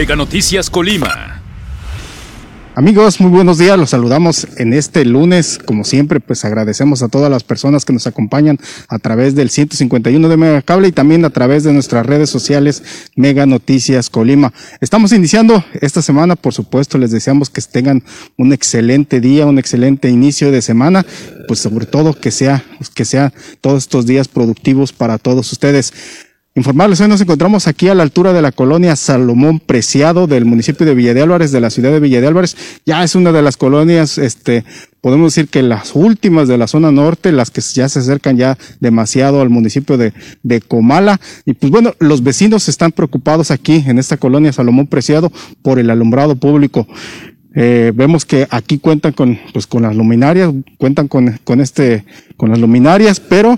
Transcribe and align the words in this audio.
Mega 0.00 0.16
Noticias 0.16 0.70
Colima. 0.70 1.42
Amigos, 2.74 3.20
muy 3.20 3.30
buenos 3.30 3.58
días. 3.58 3.78
Los 3.78 3.90
saludamos 3.90 4.48
en 4.56 4.72
este 4.72 5.04
lunes. 5.04 5.58
Como 5.62 5.84
siempre, 5.84 6.20
pues 6.20 6.42
agradecemos 6.46 7.02
a 7.02 7.08
todas 7.08 7.30
las 7.30 7.44
personas 7.44 7.84
que 7.84 7.92
nos 7.92 8.06
acompañan 8.06 8.58
a 8.88 8.98
través 8.98 9.34
del 9.34 9.50
151 9.50 10.26
de 10.26 10.36
Mega 10.38 10.62
Cable 10.62 10.88
y 10.88 10.92
también 10.92 11.26
a 11.26 11.28
través 11.28 11.64
de 11.64 11.74
nuestras 11.74 12.06
redes 12.06 12.30
sociales 12.30 12.82
Mega 13.14 13.44
Noticias 13.44 14.08
Colima. 14.08 14.54
Estamos 14.80 15.12
iniciando 15.12 15.62
esta 15.82 16.00
semana, 16.00 16.34
por 16.34 16.54
supuesto, 16.54 16.96
les 16.96 17.10
deseamos 17.10 17.50
que 17.50 17.60
tengan 17.60 18.02
un 18.38 18.54
excelente 18.54 19.20
día, 19.20 19.44
un 19.44 19.58
excelente 19.58 20.08
inicio 20.08 20.50
de 20.50 20.62
semana, 20.62 21.04
pues 21.46 21.60
sobre 21.60 21.84
todo 21.84 22.18
que 22.18 22.30
sea 22.30 22.64
que 22.94 23.04
sea 23.04 23.34
todos 23.60 23.82
estos 23.82 24.06
días 24.06 24.28
productivos 24.28 24.94
para 24.94 25.18
todos 25.18 25.52
ustedes. 25.52 25.92
Informarles, 26.56 27.00
hoy 27.00 27.06
nos 27.06 27.20
encontramos 27.20 27.68
aquí 27.68 27.86
a 27.86 27.94
la 27.94 28.02
altura 28.02 28.32
de 28.32 28.42
la 28.42 28.50
colonia 28.50 28.96
Salomón 28.96 29.60
Preciado 29.60 30.26
del 30.26 30.44
municipio 30.44 30.84
de 30.84 30.96
Villa 30.96 31.14
de 31.14 31.22
Álvarez, 31.22 31.52
de 31.52 31.60
la 31.60 31.70
ciudad 31.70 31.92
de 31.92 32.00
Villa 32.00 32.20
de 32.20 32.26
Álvarez. 32.26 32.56
Ya 32.84 33.04
es 33.04 33.14
una 33.14 33.30
de 33.30 33.40
las 33.40 33.56
colonias, 33.56 34.18
este, 34.18 34.64
podemos 35.00 35.32
decir 35.32 35.48
que 35.48 35.62
las 35.62 35.94
últimas 35.94 36.48
de 36.48 36.58
la 36.58 36.66
zona 36.66 36.90
norte, 36.90 37.30
las 37.30 37.52
que 37.52 37.60
ya 37.60 37.88
se 37.88 38.00
acercan 38.00 38.36
ya 38.36 38.58
demasiado 38.80 39.42
al 39.42 39.48
municipio 39.48 39.96
de, 39.96 40.12
de 40.42 40.60
Comala. 40.60 41.20
Y 41.46 41.52
pues 41.52 41.70
bueno, 41.70 41.94
los 42.00 42.24
vecinos 42.24 42.68
están 42.68 42.90
preocupados 42.90 43.52
aquí 43.52 43.84
en 43.86 44.00
esta 44.00 44.16
colonia 44.16 44.52
Salomón 44.52 44.88
Preciado 44.88 45.30
por 45.62 45.78
el 45.78 45.88
alumbrado 45.88 46.34
público. 46.34 46.88
Eh, 47.54 47.92
vemos 47.94 48.24
que 48.24 48.48
aquí 48.50 48.78
cuentan 48.78 49.12
con, 49.12 49.38
pues, 49.52 49.68
con 49.68 49.82
las 49.82 49.94
luminarias, 49.94 50.52
cuentan 50.78 51.06
con, 51.06 51.38
con 51.44 51.60
este, 51.60 52.04
con 52.36 52.50
las 52.50 52.58
luminarias, 52.58 53.20
pero 53.20 53.56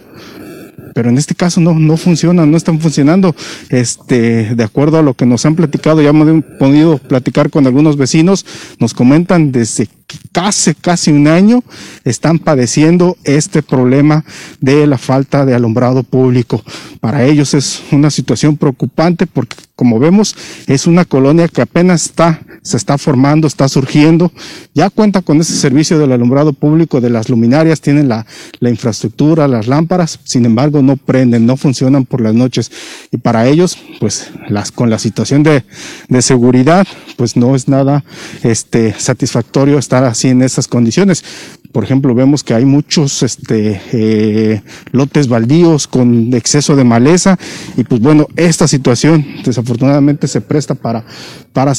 pero 0.94 1.08
en 1.08 1.18
este 1.18 1.34
caso 1.34 1.60
no, 1.60 1.74
no 1.74 1.96
funcionan, 1.96 2.50
no 2.50 2.56
están 2.56 2.80
funcionando. 2.80 3.34
Este, 3.68 4.54
de 4.54 4.64
acuerdo 4.64 4.98
a 4.98 5.02
lo 5.02 5.14
que 5.14 5.26
nos 5.26 5.44
han 5.46 5.56
platicado, 5.56 6.02
ya 6.02 6.10
hemos 6.10 6.44
podido 6.58 6.98
platicar 6.98 7.50
con 7.50 7.66
algunos 7.66 7.96
vecinos, 7.96 8.44
nos 8.78 8.94
comentan 8.94 9.52
desde 9.52 9.88
casi, 10.32 10.74
casi 10.74 11.12
un 11.12 11.28
año 11.28 11.62
están 12.04 12.38
padeciendo 12.38 13.16
este 13.24 13.62
problema 13.62 14.24
de 14.60 14.86
la 14.86 14.98
falta 14.98 15.44
de 15.44 15.54
alumbrado 15.54 16.02
público. 16.02 16.62
Para 17.00 17.24
ellos 17.24 17.54
es 17.54 17.82
una 17.90 18.10
situación 18.10 18.56
preocupante 18.56 19.26
porque, 19.26 19.56
como 19.74 19.98
vemos, 19.98 20.36
es 20.66 20.86
una 20.86 21.04
colonia 21.04 21.48
que 21.48 21.62
apenas 21.62 22.06
está 22.06 22.40
se 22.62 22.76
está 22.76 22.96
formando, 22.96 23.48
está 23.48 23.68
surgiendo, 23.68 24.30
ya 24.72 24.88
cuenta 24.88 25.20
con 25.20 25.40
ese 25.40 25.54
servicio 25.54 25.98
del 25.98 26.12
alumbrado 26.12 26.52
público, 26.52 27.00
de 27.00 27.10
las 27.10 27.28
luminarias, 27.28 27.80
tienen 27.80 28.08
la, 28.08 28.24
la 28.60 28.70
infraestructura, 28.70 29.48
las 29.48 29.66
lámparas, 29.66 30.20
sin 30.22 30.46
embargo 30.46 30.80
no 30.80 30.96
prenden, 30.96 31.44
no 31.44 31.56
funcionan 31.56 32.04
por 32.04 32.20
las 32.20 32.34
noches. 32.34 32.70
Y 33.10 33.16
para 33.16 33.48
ellos, 33.48 33.76
pues 33.98 34.30
las, 34.48 34.70
con 34.70 34.90
la 34.90 35.00
situación 35.00 35.42
de, 35.42 35.64
de 36.08 36.22
seguridad, 36.22 36.86
pues 37.16 37.36
no 37.36 37.56
es 37.56 37.66
nada 37.66 38.04
este, 38.44 38.94
satisfactorio 38.96 39.78
estar 39.78 40.01
así 40.08 40.28
en 40.28 40.42
esas 40.42 40.68
condiciones. 40.68 41.24
Por 41.72 41.84
ejemplo, 41.84 42.14
vemos 42.14 42.44
que 42.44 42.54
hay 42.54 42.64
muchos 42.64 43.22
este, 43.22 43.80
eh, 43.92 44.62
lotes 44.92 45.28
baldíos 45.28 45.86
con 45.86 46.34
exceso 46.34 46.76
de 46.76 46.84
maleza 46.84 47.38
y 47.76 47.84
pues 47.84 48.00
bueno, 48.00 48.26
esta 48.36 48.68
situación 48.68 49.24
desafortunadamente 49.44 50.28
se 50.28 50.40
presta 50.40 50.74
para, 50.74 51.04
para, 51.52 51.72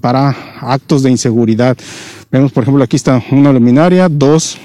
para 0.00 0.36
actos 0.60 1.02
de 1.02 1.10
inseguridad. 1.10 1.76
Vemos, 2.30 2.52
por 2.52 2.62
ejemplo, 2.62 2.84
aquí 2.84 2.96
está 2.96 3.22
una 3.30 3.52
luminaria, 3.52 4.08
dos, 4.08 4.58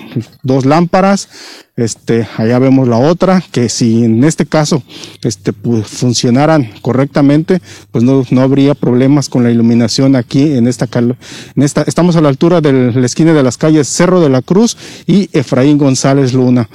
dos 0.43 0.65
lámparas, 0.65 1.29
este, 1.75 2.27
allá 2.37 2.59
vemos 2.59 2.87
la 2.87 2.97
otra, 2.97 3.43
que 3.51 3.67
si 3.67 4.03
en 4.03 4.23
este 4.23 4.45
caso 4.45 4.83
este, 5.23 5.53
pues, 5.53 5.87
funcionaran 5.87 6.69
correctamente, 6.81 7.61
pues 7.91 8.03
no, 8.03 8.23
no 8.29 8.41
habría 8.41 8.75
problemas 8.75 9.27
con 9.27 9.43
la 9.43 9.49
iluminación 9.49 10.15
aquí 10.15 10.53
en 10.55 10.67
esta, 10.67 10.87
en 10.99 11.63
esta, 11.63 11.81
estamos 11.83 12.15
a 12.15 12.21
la 12.21 12.29
altura 12.29 12.61
de 12.61 12.91
la 12.91 13.05
esquina 13.05 13.33
de 13.33 13.41
las 13.41 13.57
calles 13.57 13.87
Cerro 13.87 14.21
de 14.21 14.29
la 14.29 14.43
Cruz 14.43 14.77
y 15.07 15.29
Efraín 15.33 15.79
González 15.79 16.33
Luna. 16.33 16.69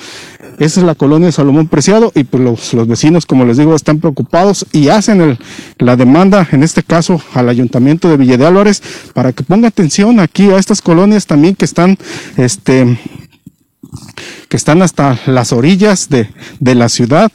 Esa 0.58 0.80
es 0.80 0.86
la 0.86 0.96
colonia 0.96 1.26
de 1.26 1.32
Salomón 1.32 1.68
Preciado 1.68 2.10
y 2.16 2.24
pues 2.24 2.42
los, 2.42 2.74
los 2.74 2.88
vecinos, 2.88 3.26
como 3.26 3.44
les 3.44 3.58
digo, 3.58 3.76
están 3.76 4.00
preocupados 4.00 4.66
y 4.72 4.88
hacen 4.88 5.20
el, 5.20 5.38
la 5.78 5.94
demanda, 5.94 6.48
en 6.50 6.64
este 6.64 6.82
caso, 6.82 7.22
al 7.34 7.48
ayuntamiento 7.48 8.08
de 8.08 8.16
Villa 8.16 8.36
de 8.36 8.46
Álvarez 8.46 8.82
para 9.14 9.32
que 9.32 9.44
ponga 9.44 9.68
atención 9.68 10.18
aquí 10.18 10.50
a 10.50 10.58
estas 10.58 10.82
colonias 10.82 11.26
también 11.26 11.54
que 11.54 11.64
están, 11.64 11.96
este, 12.36 12.98
que 14.48 14.56
están 14.56 14.80
hasta 14.82 15.18
las 15.26 15.52
orillas 15.52 16.08
de, 16.08 16.30
de, 16.58 16.74
la 16.74 16.88
ciudad, 16.88 17.30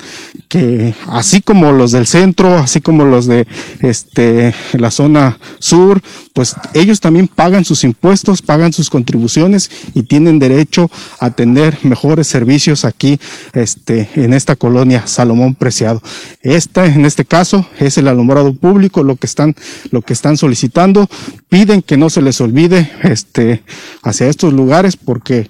que 0.47 0.95
así 1.07 1.41
como 1.41 1.71
los 1.71 1.91
del 1.91 2.07
centro, 2.07 2.57
así 2.57 2.81
como 2.81 3.05
los 3.05 3.27
de 3.27 3.47
este, 3.81 4.53
la 4.73 4.89
zona 4.89 5.37
sur, 5.59 6.01
pues 6.33 6.55
ellos 6.73 6.99
también 6.99 7.27
pagan 7.27 7.65
sus 7.65 7.83
impuestos, 7.83 8.41
pagan 8.41 8.73
sus 8.73 8.89
contribuciones 8.89 9.69
y 9.93 10.03
tienen 10.03 10.39
derecho 10.39 10.89
a 11.19 11.29
tener 11.29 11.77
mejores 11.83 12.27
servicios 12.27 12.85
aquí 12.85 13.19
este, 13.53 14.09
en 14.15 14.33
esta 14.33 14.55
colonia 14.55 15.05
Salomón 15.05 15.53
Preciado. 15.53 16.01
Esta, 16.41 16.85
en 16.87 17.05
este 17.05 17.25
caso, 17.25 17.67
es 17.77 17.97
el 17.99 18.07
alumbrado 18.07 18.53
público, 18.55 19.03
lo 19.03 19.15
que 19.15 19.27
están, 19.27 19.55
lo 19.91 20.01
que 20.01 20.13
están 20.13 20.37
solicitando. 20.37 21.07
Piden 21.49 21.83
que 21.83 21.97
no 21.97 22.09
se 22.09 22.23
les 22.23 22.41
olvide 22.41 22.91
este, 23.03 23.63
hacia 24.01 24.27
estos 24.27 24.53
lugares 24.53 24.97
porque 24.97 25.47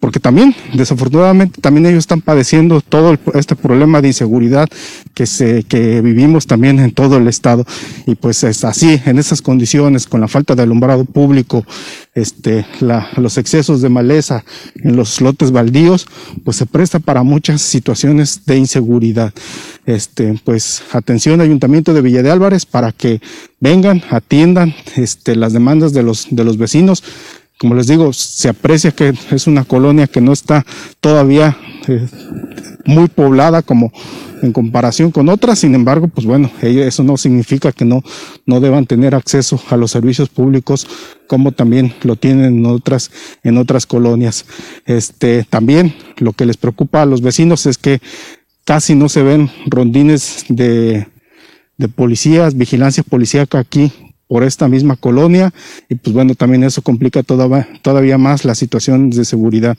porque 0.00 0.20
también, 0.20 0.54
desafortunadamente, 0.74 1.60
también 1.60 1.86
ellos 1.86 2.00
están 2.00 2.20
padeciendo 2.20 2.80
todo 2.80 3.16
este 3.34 3.54
problema 3.56 4.02
de 4.02 4.08
inseguridad 4.08 4.68
que, 5.14 5.24
se, 5.24 5.62
que 5.62 6.00
vivimos 6.00 6.46
también 6.46 6.78
en 6.80 6.92
todo 6.92 7.16
el 7.16 7.28
estado. 7.28 7.64
Y 8.06 8.14
pues 8.16 8.42
es 8.44 8.64
así, 8.64 9.00
en 9.06 9.18
esas 9.18 9.40
condiciones, 9.40 10.06
con 10.06 10.20
la 10.20 10.28
falta 10.28 10.54
de 10.54 10.62
alumbrado 10.62 11.04
público, 11.04 11.64
este, 12.14 12.66
la, 12.80 13.08
los 13.16 13.38
excesos 13.38 13.82
de 13.82 13.88
maleza 13.88 14.44
en 14.76 14.96
los 14.96 15.20
lotes 15.20 15.52
baldíos, 15.52 16.06
pues 16.44 16.56
se 16.56 16.66
presta 16.66 16.98
para 16.98 17.22
muchas 17.22 17.62
situaciones 17.62 18.44
de 18.46 18.56
inseguridad. 18.56 19.32
Este, 19.86 20.38
pues 20.44 20.82
atención 20.92 21.40
Ayuntamiento 21.40 21.94
de 21.94 22.00
Villa 22.00 22.22
de 22.22 22.30
Álvarez 22.30 22.66
para 22.66 22.92
que 22.92 23.20
vengan, 23.60 24.02
atiendan 24.10 24.74
este, 24.96 25.36
las 25.36 25.52
demandas 25.52 25.92
de 25.92 26.02
los, 26.02 26.26
de 26.30 26.44
los 26.44 26.58
vecinos 26.58 27.02
como 27.64 27.76
les 27.76 27.86
digo, 27.86 28.12
se 28.12 28.50
aprecia 28.50 28.90
que 28.90 29.14
es 29.30 29.46
una 29.46 29.64
colonia 29.64 30.06
que 30.06 30.20
no 30.20 30.34
está 30.34 30.66
todavía 31.00 31.56
eh, 31.88 32.06
muy 32.84 33.08
poblada 33.08 33.62
como 33.62 33.90
en 34.42 34.52
comparación 34.52 35.10
con 35.10 35.30
otras. 35.30 35.60
Sin 35.60 35.74
embargo, 35.74 36.08
pues 36.08 36.26
bueno, 36.26 36.50
eso 36.60 37.02
no 37.04 37.16
significa 37.16 37.72
que 37.72 37.86
no, 37.86 38.02
no 38.44 38.60
deban 38.60 38.84
tener 38.84 39.14
acceso 39.14 39.58
a 39.70 39.78
los 39.78 39.92
servicios 39.92 40.28
públicos 40.28 40.86
como 41.26 41.52
también 41.52 41.94
lo 42.02 42.16
tienen 42.16 42.58
en 42.58 42.66
otras, 42.66 43.10
en 43.42 43.56
otras 43.56 43.86
colonias. 43.86 44.44
Este, 44.84 45.46
también 45.48 45.94
lo 46.18 46.34
que 46.34 46.44
les 46.44 46.58
preocupa 46.58 47.00
a 47.00 47.06
los 47.06 47.22
vecinos 47.22 47.64
es 47.64 47.78
que 47.78 48.02
casi 48.66 48.94
no 48.94 49.08
se 49.08 49.22
ven 49.22 49.50
rondines 49.64 50.44
de, 50.50 51.08
de 51.78 51.88
policías, 51.88 52.58
vigilancia 52.58 53.02
policíaca 53.02 53.58
aquí 53.58 53.90
por 54.26 54.42
esta 54.42 54.68
misma 54.68 54.96
colonia 54.96 55.52
y 55.88 55.96
pues 55.96 56.14
bueno, 56.14 56.34
también 56.34 56.64
eso 56.64 56.82
complica 56.82 57.22
todavía, 57.22 57.68
todavía 57.82 58.18
más 58.18 58.44
la 58.44 58.54
situación 58.54 59.10
de 59.10 59.24
seguridad. 59.24 59.76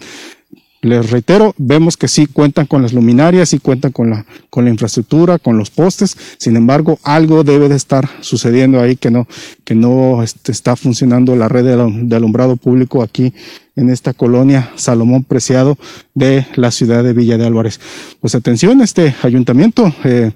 Les 0.86 1.10
reitero, 1.10 1.56
vemos 1.58 1.98
que 1.98 2.08
sí 2.08 2.28
cuentan 2.28 2.68
con 2.68 2.84
las 2.84 2.94
luminarias, 2.94 3.50
sí 3.50 3.58
cuentan 3.58 3.92
con 3.92 4.12
la, 4.12 4.24
con 4.52 4.66
la 4.66 4.70
infraestructura, 4.70 5.40
con 5.40 5.58
los 5.58 5.72
postes, 5.72 6.16
sin 6.38 6.56
embargo, 6.58 7.00
algo 7.02 7.44
debe 7.44 7.70
de 7.70 7.76
estar 7.76 8.08
sucediendo 8.22 8.80
ahí 8.80 8.96
que 8.96 9.10
no, 9.10 9.28
que 9.64 9.74
no 9.74 10.22
este, 10.22 10.52
está 10.52 10.76
funcionando 10.76 11.36
la 11.36 11.48
red 11.48 11.66
de, 11.66 12.16
alumbrado 12.16 12.56
público 12.56 13.02
aquí 13.02 13.34
en 13.76 13.90
esta 13.90 14.14
colonia 14.14 14.74
Salomón 14.76 15.24
Preciado 15.24 15.76
de 16.14 16.46
la 16.56 16.70
ciudad 16.70 17.04
de 17.04 17.14
Villa 17.14 17.40
de 17.40 17.48
Álvarez. 17.48 17.80
Pues 18.20 18.36
atención, 18.36 18.82
este 18.82 19.16
ayuntamiento, 19.24 19.92
eh, 20.04 20.34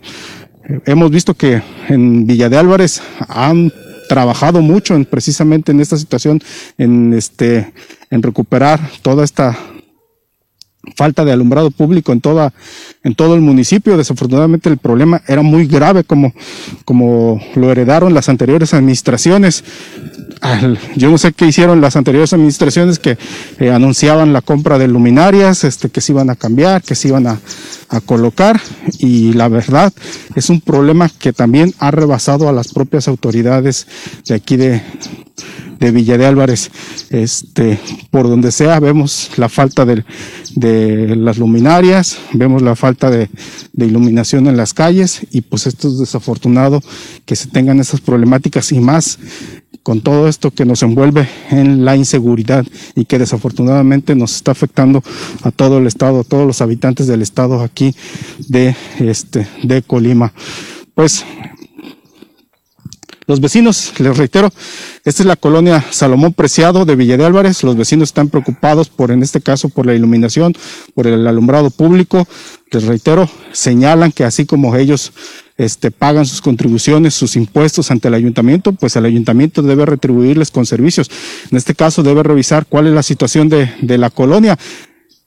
hemos 0.87 1.11
visto 1.11 1.35
que 1.35 1.61
en 1.89 2.25
Villa 2.25 2.49
de 2.49 2.57
Álvarez 2.57 3.03
han 3.27 3.71
trabajado 4.09 4.61
mucho 4.61 4.95
en, 4.95 5.05
precisamente 5.05 5.71
en 5.71 5.79
esta 5.79 5.95
situación, 5.97 6.41
en, 6.77 7.13
este, 7.13 7.71
en 8.09 8.21
recuperar 8.21 8.81
toda 9.01 9.23
esta 9.23 9.57
falta 10.99 11.23
de 11.23 11.31
alumbrado 11.31 11.71
público 11.71 12.11
en 12.11 12.19
toda 12.19 12.51
en 13.05 13.15
todo 13.15 13.33
el 13.33 13.39
municipio. 13.39 13.95
Desafortunadamente 13.95 14.67
el 14.67 14.77
problema 14.77 15.21
era 15.29 15.41
muy 15.41 15.65
grave 15.65 16.03
como 16.03 16.33
como 16.83 17.41
lo 17.55 17.71
heredaron 17.71 18.13
las 18.13 18.27
anteriores 18.27 18.73
administraciones. 18.73 19.63
Yo 20.97 21.09
no 21.09 21.17
sé 21.17 21.31
qué 21.31 21.45
hicieron 21.45 21.79
las 21.79 21.95
anteriores 21.95 22.33
administraciones 22.33 22.99
que 22.99 23.17
eh, 23.59 23.71
anunciaban 23.71 24.33
la 24.33 24.41
compra 24.41 24.77
de 24.77 24.89
luminarias 24.89 25.63
este 25.63 25.89
que 25.89 26.01
se 26.01 26.11
iban 26.11 26.29
a 26.29 26.35
cambiar 26.35 26.81
que 26.81 26.95
se 26.95 27.07
iban 27.07 27.27
a, 27.27 27.39
a 27.87 28.01
colocar. 28.01 28.59
Y 28.99 29.31
la 29.33 29.47
verdad 29.47 29.93
es 30.35 30.49
un 30.49 30.59
problema 30.59 31.07
que 31.07 31.31
también 31.31 31.73
ha 31.79 31.91
rebasado 31.91 32.49
a 32.49 32.51
las 32.51 32.73
propias 32.73 33.07
autoridades 33.07 33.87
de 34.27 34.35
aquí 34.35 34.57
de 34.57 34.81
de 35.79 35.91
Villa 35.91 36.17
de 36.17 36.25
Álvarez. 36.25 36.71
Este, 37.09 37.79
por 38.11 38.27
donde 38.27 38.51
sea, 38.51 38.79
vemos 38.79 39.31
la 39.37 39.49
falta 39.49 39.85
de, 39.85 40.03
de 40.55 41.15
las 41.15 41.37
luminarias, 41.37 42.19
vemos 42.33 42.61
la 42.61 42.75
falta 42.75 43.09
de, 43.09 43.29
de, 43.73 43.85
iluminación 43.85 44.47
en 44.47 44.57
las 44.57 44.73
calles 44.73 45.21
y 45.31 45.41
pues 45.41 45.67
esto 45.67 45.87
es 45.87 45.97
desafortunado 45.97 46.81
que 47.25 47.35
se 47.35 47.47
tengan 47.47 47.79
esas 47.79 48.01
problemáticas 48.01 48.71
y 48.71 48.79
más 48.79 49.19
con 49.83 50.01
todo 50.01 50.27
esto 50.27 50.51
que 50.51 50.65
nos 50.65 50.83
envuelve 50.83 51.27
en 51.49 51.85
la 51.85 51.95
inseguridad 51.95 52.65
y 52.95 53.05
que 53.05 53.17
desafortunadamente 53.17 54.15
nos 54.15 54.35
está 54.35 54.51
afectando 54.51 55.03
a 55.41 55.51
todo 55.51 55.79
el 55.79 55.87
estado, 55.87 56.19
a 56.19 56.23
todos 56.23 56.45
los 56.45 56.61
habitantes 56.61 57.07
del 57.07 57.21
estado 57.21 57.61
aquí 57.61 57.95
de 58.47 58.75
este 58.99 59.47
de 59.63 59.81
Colima. 59.81 60.33
Pues 60.93 61.25
los 63.29 63.39
vecinos, 63.39 63.93
les 63.99 64.17
reitero, 64.17 64.51
esta 65.05 65.21
es 65.21 65.27
la 65.27 65.35
colonia 65.35 65.85
Salomón 65.91 66.33
Preciado 66.33 66.83
de 66.83 66.95
Villa 66.95 67.15
de 67.15 67.25
Álvarez. 67.25 67.61
Los 67.61 67.77
vecinos 67.77 68.09
están 68.09 68.27
preocupados 68.27 68.89
por, 68.89 69.11
en 69.11 69.21
este 69.21 69.39
caso, 69.39 69.69
por 69.69 69.85
la 69.85 69.93
iluminación, 69.93 70.55
por 70.95 71.05
el 71.05 71.27
alumbrado 71.27 71.69
público. 71.69 72.27
Les 72.71 72.85
reitero, 72.85 73.29
señalan 73.51 74.11
que 74.11 74.23
así 74.23 74.47
como 74.47 74.75
ellos 74.75 75.13
este, 75.57 75.91
pagan 75.91 76.25
sus 76.25 76.41
contribuciones, 76.41 77.13
sus 77.13 77.35
impuestos 77.35 77.91
ante 77.91 78.07
el 78.07 78.15
ayuntamiento, 78.15 78.73
pues 78.73 78.95
el 78.95 79.05
ayuntamiento 79.05 79.61
debe 79.61 79.85
retribuirles 79.85 80.49
con 80.49 80.65
servicios. 80.65 81.11
En 81.51 81.57
este 81.59 81.75
caso 81.75 82.01
debe 82.01 82.23
revisar 82.23 82.65
cuál 82.65 82.87
es 82.87 82.93
la 82.93 83.03
situación 83.03 83.47
de, 83.47 83.71
de 83.79 83.99
la 83.99 84.09
colonia. 84.09 84.57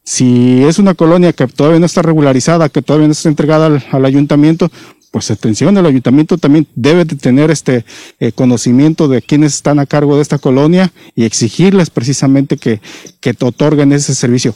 Si 0.03 0.65
es 0.65 0.81
una 0.81 0.95
colonia 0.95 1.33
que 1.33 1.47
todavía 1.47 1.79
no 1.79 1.87
está 1.87 2.03
regularizada, 2.03 2.69
que 2.69 2.83
todavía 2.83 3.07
no 3.07 3.13
está 3.13 3.29
entregada 3.29 3.67
al, 3.67 3.85
al 3.93 4.05
ayuntamiento, 4.05 4.73
pues 5.13 5.31
atención, 5.31 5.77
el 5.77 5.85
ayuntamiento 5.85 6.39
también 6.39 6.67
debe 6.75 7.05
de 7.05 7.17
tener 7.17 7.51
este 7.51 7.85
eh, 8.19 8.33
conocimiento 8.33 9.09
de 9.09 9.21
quienes 9.21 9.55
están 9.55 9.79
a 9.79 9.87
cargo 9.87 10.17
de 10.17 10.23
esta 10.23 10.39
colonia 10.39 10.91
y 11.15 11.25
exigirles 11.25 11.91
precisamente 11.91 12.57
que, 12.57 12.81
que 13.21 13.35
te 13.35 13.45
otorguen 13.45 13.93
ese 13.93 14.15
servicio. 14.15 14.55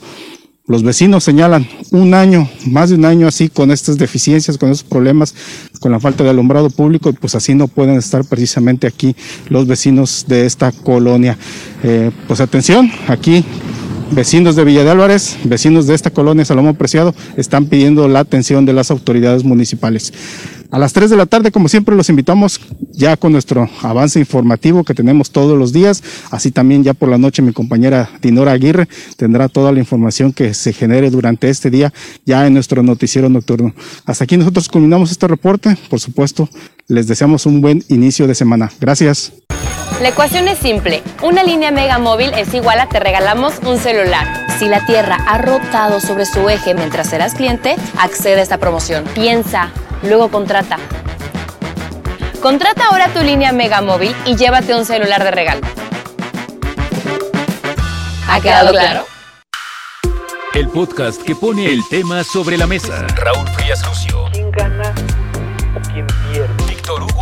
Los 0.65 0.83
vecinos 0.83 1.23
señalan 1.23 1.65
un 1.91 2.13
año, 2.15 2.49
más 2.65 2.89
de 2.89 2.95
un 2.95 3.05
año 3.05 3.27
así, 3.27 3.49
con 3.49 3.71
estas 3.71 3.97
deficiencias, 3.97 4.57
con 4.57 4.71
esos 4.71 4.83
problemas, 4.83 5.33
con 5.79 5.91
la 5.91 5.99
falta 5.99 6.25
de 6.25 6.31
alumbrado 6.31 6.69
público, 6.71 7.09
y 7.09 7.13
pues 7.13 7.35
así 7.35 7.53
no 7.55 7.69
pueden 7.69 7.95
estar 7.95 8.25
precisamente 8.25 8.87
aquí 8.87 9.15
los 9.49 9.67
vecinos 9.67 10.25
de 10.27 10.45
esta 10.45 10.71
colonia. 10.71 11.37
Eh, 11.83 12.11
pues 12.27 12.41
atención, 12.41 12.91
aquí 13.07 13.45
vecinos 14.11 14.55
de 14.55 14.63
Villa 14.63 14.83
de 14.83 14.89
Álvarez, 14.91 15.37
vecinos 15.43 15.87
de 15.87 15.95
esta 15.95 16.11
colonia 16.11 16.45
Salomón 16.45 16.75
Preciado, 16.75 17.13
están 17.35 17.65
pidiendo 17.65 18.07
la 18.07 18.19
atención 18.19 18.65
de 18.65 18.73
las 18.73 18.91
autoridades 18.91 19.43
municipales. 19.43 20.13
A 20.69 20.79
las 20.79 20.91
3 20.91 21.09
de 21.09 21.15
la 21.15 21.25
tarde, 21.25 21.51
como 21.51 21.69
siempre, 21.69 21.95
los 21.95 22.09
invitamos 22.09 22.59
ya 22.91 23.15
con 23.15 23.31
nuestro 23.31 23.69
avance 23.81 24.19
informativo 24.19 24.83
que 24.83 24.93
tenemos 24.93 25.31
todos 25.31 25.57
los 25.57 25.71
días. 25.71 26.03
Así 26.29 26.51
también 26.51 26.83
ya 26.83 26.93
por 26.93 27.07
la 27.07 27.17
noche 27.17 27.41
mi 27.41 27.53
compañera 27.53 28.09
Dinora 28.21 28.51
Aguirre 28.51 28.89
tendrá 29.15 29.47
toda 29.47 29.71
la 29.71 29.79
información 29.79 30.33
que 30.33 30.53
se 30.53 30.73
genere 30.73 31.09
durante 31.09 31.49
este 31.49 31.69
día 31.69 31.93
ya 32.25 32.45
en 32.45 32.53
nuestro 32.53 32.83
noticiero 32.83 33.29
nocturno. 33.29 33.73
Hasta 34.05 34.25
aquí 34.25 34.35
nosotros 34.35 34.67
culminamos 34.67 35.11
este 35.11 35.27
reporte. 35.27 35.77
Por 35.89 36.01
supuesto, 36.01 36.49
les 36.87 37.07
deseamos 37.07 37.45
un 37.45 37.61
buen 37.61 37.83
inicio 37.87 38.27
de 38.27 38.35
semana. 38.35 38.69
Gracias. 38.81 39.31
La 40.01 40.09
ecuación 40.09 40.47
es 40.47 40.59
simple. 40.59 41.01
Una 41.23 41.43
línea 41.43 41.71
Mega 41.71 41.97
Móvil 41.97 42.31
es 42.35 42.53
igual 42.53 42.79
a 42.79 42.87
te 42.87 42.99
regalamos 42.99 43.55
un 43.65 43.79
celular. 43.79 44.45
Si 44.59 44.67
la 44.67 44.85
Tierra 44.85 45.17
ha 45.27 45.39
rotado 45.39 45.99
sobre 45.99 46.25
su 46.27 46.47
eje 46.49 46.75
mientras 46.75 47.09
serás 47.09 47.33
cliente, 47.33 47.75
accede 47.97 48.39
a 48.39 48.43
esta 48.43 48.59
promoción. 48.59 49.05
Piensa, 49.15 49.71
luego 50.03 50.29
contrata. 50.29 50.77
Contrata 52.41 52.85
ahora 52.85 53.07
tu 53.07 53.23
línea 53.23 53.51
Mega 53.51 53.81
Móvil 53.81 54.15
y 54.25 54.35
llévate 54.35 54.75
un 54.75 54.85
celular 54.85 55.23
de 55.23 55.31
regalo. 55.31 55.61
¿Ha 58.29 58.39
quedado 58.39 58.71
claro? 58.71 59.05
El 60.53 60.69
podcast 60.69 61.23
que 61.23 61.35
pone 61.35 61.73
el 61.73 61.81
tema 61.89 62.23
sobre 62.23 62.55
la 62.57 62.67
mesa. 62.67 63.07
Raúl 63.15 63.47
Frías 63.49 63.83
Lucio. 63.87 64.29
¿Quién 64.31 64.51
gana? 64.51 64.93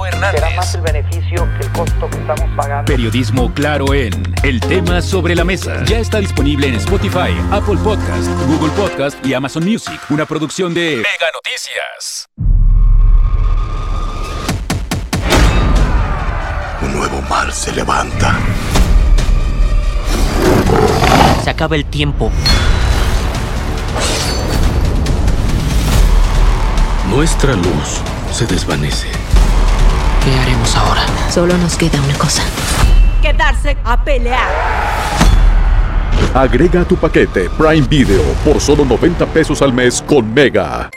Hernández. 0.07 0.41
¿Será 0.41 0.55
más 0.55 0.75
el 0.75 0.81
beneficio 0.81 1.47
que 1.57 1.65
el 1.65 1.71
costo 1.71 2.09
que 2.09 2.17
estamos 2.17 2.49
pagando? 2.55 2.85
Periodismo 2.85 3.53
claro 3.53 3.93
en 3.93 4.35
El 4.43 4.59
tema 4.59 5.01
sobre 5.01 5.35
la 5.35 5.43
mesa. 5.43 5.83
Ya 5.85 5.99
está 5.99 6.19
disponible 6.19 6.67
en 6.67 6.75
Spotify, 6.75 7.35
Apple 7.51 7.77
Podcast, 7.83 8.27
Google 8.47 8.71
Podcast 8.71 9.25
y 9.25 9.33
Amazon 9.33 9.65
Music. 9.65 9.99
Una 10.09 10.25
producción 10.25 10.73
de 10.73 10.97
Mega 10.97 11.31
Noticias. 11.33 12.29
Un 16.81 16.93
nuevo 16.93 17.21
mar 17.23 17.51
se 17.51 17.71
levanta. 17.73 18.37
Se 21.43 21.49
acaba 21.49 21.75
el 21.75 21.85
tiempo. 21.85 22.31
Nuestra 27.09 27.53
luz 27.53 28.01
se 28.31 28.45
desvanece. 28.45 29.24
¿Qué 30.25 30.35
haremos 30.39 30.75
ahora? 30.75 31.05
Solo 31.29 31.55
nos 31.55 31.77
queda 31.77 32.01
una 32.01 32.17
cosa. 32.17 32.41
Quedarse 33.21 33.77
a 33.83 34.03
pelear. 34.03 34.49
Agrega 36.33 36.81
a 36.81 36.85
tu 36.85 36.95
paquete 36.95 37.47
Prime 37.55 37.87
Video 37.87 38.23
por 38.43 38.59
solo 38.59 38.83
90 38.85 39.23
pesos 39.27 39.61
al 39.61 39.71
mes 39.71 40.01
con 40.01 40.33
Mega. 40.33 40.89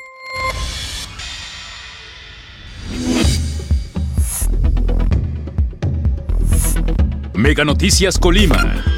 Mega 7.35 7.65
Noticias 7.67 8.19
Colima. 8.19 8.98